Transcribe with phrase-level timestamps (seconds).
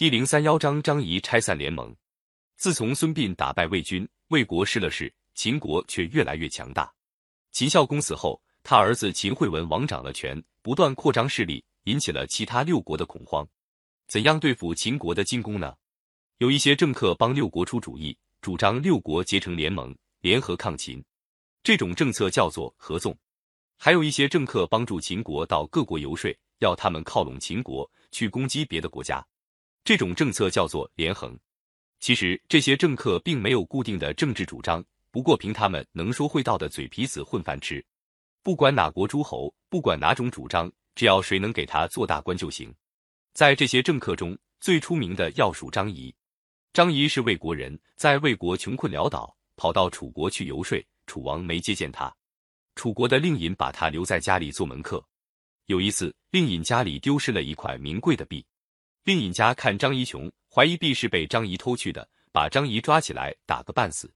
[0.00, 1.94] 第零三幺章张仪拆散联盟。
[2.56, 6.90] 自从孙膑打败魏军，魏国失了势，秦国却越来越强大。
[7.52, 13.46] 秦孝公死后，他儿子秦惠文王掌了权，不断扩张势力，引起了其他六国的恐慌。
[14.08, 15.74] 怎样对付秦国的进攻呢？
[16.38, 21.04] 有一些政客帮六国出主意，主张六国结成联盟，联合抗秦。
[21.62, 23.14] 这种政策叫做合纵。
[23.76, 29.22] 还有一些政客帮助秦国到各国游说，要他们靠拢秦国，去攻击别的国家。
[29.84, 31.38] 这种政策叫做连横。
[31.98, 37.84] 其实这些政客并没有固定的政治主张，不过凭他们能说会道的嘴皮子混饭吃。
[38.42, 42.74] 不管哪国诸侯，不管哪种主张，只要谁能给他做大官就行。
[43.34, 46.14] 在这些政客中最出名的要数张仪。
[46.72, 52.14] 张仪是魏国人，在魏国穷困潦倒，跑到楚国去游说，楚王没接见他。
[52.76, 55.04] 楚国的令尹把他留在家里做门客。
[55.66, 58.44] 有一次，令尹家里丢失了一块名贵的币。
[59.04, 64.12] 令尹家看张仪穷，怀疑币是被张仪偷去的，把张仪抓起来打个半死。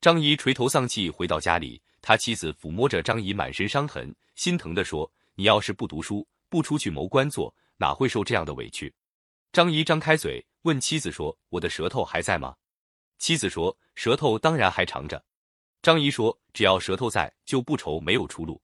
[0.00, 8.92] 张仪垂头丧气回到家里，他妻子抚摸着张仪满身伤痕，心疼地说：“你要是不读书，不出去谋官做，哪会受这样的委屈？”
[9.50, 12.54] 张仪张开嘴问妻子说：“我的舌头还在吗？”
[13.18, 15.24] 妻子说：“舌头当然还长着。”
[15.80, 18.60] 张仪说：“只要舌头在，就不愁没有出路。”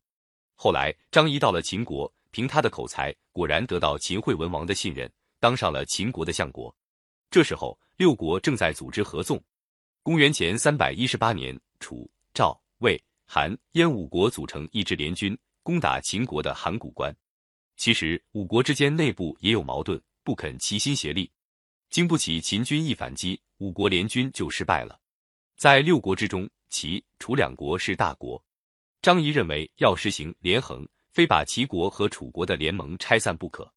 [0.55, 5.11] 后来，张仪到了秦国，凭他的口才，果然得到秦惠文王的信任。
[5.45, 6.75] 当上了秦国的相国。
[7.31, 9.39] 这时候，六国正在组织合纵。
[10.03, 17.15] 公元前三百一十八年，楚、赵、魏、韩、燕五国组成一支联军，攻打秦国的函谷关。
[17.77, 21.31] 其实，五国之间内部也有矛盾，不肯齐心协力，
[21.91, 24.99] 经不起秦军一反击，五国联军就失败了。
[25.59, 28.43] 在六国之中，齐、楚两国是大国。
[29.03, 33.71] 张仪认为要实行连横，非把齐国和楚国的联盟拆散不可。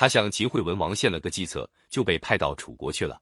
[0.00, 3.20] 他向秦惠文王献了个计策，就被派到楚国去了。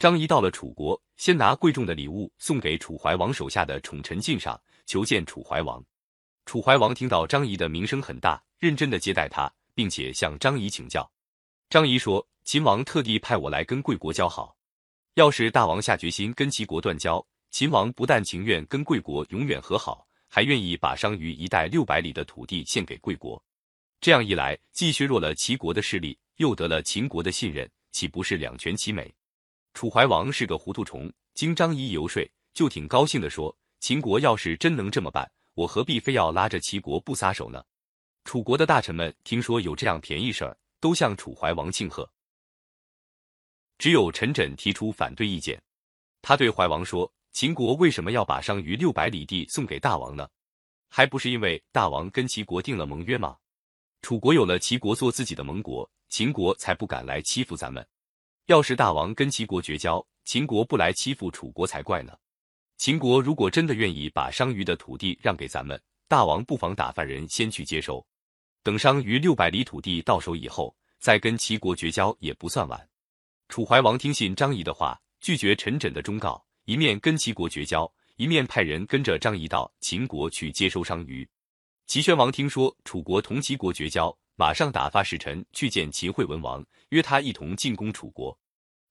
[0.00, 5.80] 张仪到了楚国，先拿贵重的礼物送给楚怀王手下的宠臣进上，求见楚怀王。
[6.44, 11.08] 楚怀王听到张仪的名声很大，认真的接待他，并且向张仪请教。
[11.70, 14.56] 张仪说：“秦王特地派我来跟贵国交好，
[15.14, 23.40] 要是大王下决心跟齐国断交，秦王不但情愿跟贵国永远和好，还愿意把商於一带六百里的土地献给贵国。”
[24.00, 29.12] 这样一来，既削弱了齐国的势力，又得了秦国的信任，岂不是两全其美？
[29.74, 37.64] 楚怀王是个糊涂虫，经张仪游说，就挺高兴的说：“秦国要是真能这么办，我何必非要拉着齐国不撒手呢？”
[38.24, 42.08] 楚国的大臣们听说有这样便宜事儿，都向楚怀王庆贺。
[43.78, 45.60] 只有陈轸提出反对意见，
[46.22, 50.28] 他对怀王说：“秦国为什么要把商于六百里地送给大王呢？
[50.88, 53.36] 还不是因为大王跟齐国定了盟约吗？”
[54.08, 57.86] 楚国有了齐国做自己的盟国，秦国才不敢来欺负咱们。
[58.46, 62.16] 要是大王跟齐国绝交，秦国不来欺负楚国才怪呢。
[62.78, 68.02] 秦国如果真的愿意把商於的土地让给咱们，大王不妨打发人先去接收。
[68.62, 72.88] 等商於六百里土地到手以后，再跟齐国绝交也不算晚。
[73.50, 81.28] 楚怀王听信张仪的话，拒绝陈轸的忠告，一面跟齐国绝交，一面派人跟着张仪到秦国去接收商於。
[81.88, 88.38] 齐宣王听说楚国同齐国绝交，马上打发使臣去见秦惠文王，约他一同进攻楚国。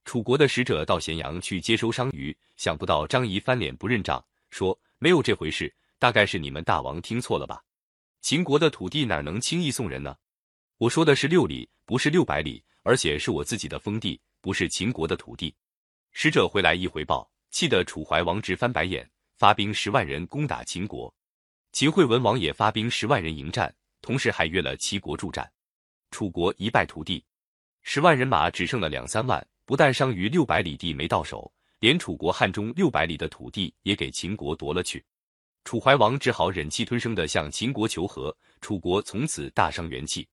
[0.04, 7.62] 楚国的使者到咸阳去接收商於，想不到张仪翻脸不认账，说没有这回事，大概是你们大王听错了吧？
[8.20, 10.16] 秦国的土地哪能轻易送人呢？
[10.78, 15.54] 我说的是六里，不是六百里，而且是我自己的封地，不是秦国的土地。
[16.10, 21.14] 使者回来一回报，气得楚怀王直翻白眼，发兵十万人攻打秦国。
[21.78, 23.72] 秦惠文王也发兵十万人迎战，
[24.02, 25.48] 同时还约了齐国助战。
[26.10, 27.24] 楚国一败涂地，
[27.82, 29.46] 十万人马只剩了两三万。
[29.64, 35.04] 不但商于六百里地没到手，连楚国汉中六百里的土地也给秦国夺了去。
[35.62, 40.26] 楚怀王只好忍气吞声的向秦国求和，楚国从此大伤元气。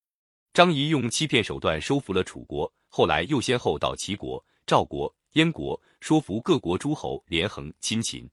[0.52, 8.28] 张仪用欺骗手段收服了楚国，后来又先后到齐国、赵国、燕国，说服各国诸侯连横亲秦。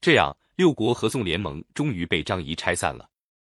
[0.00, 0.34] 这样。
[0.56, 3.10] 六国合纵联盟终于被张仪拆散了。